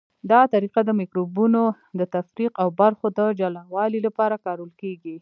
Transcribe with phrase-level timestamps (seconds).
[0.31, 1.61] دا طریقه د مکروبونو
[1.99, 5.09] د تفریق او برخو د جلاوالي لپاره کارول کیږي.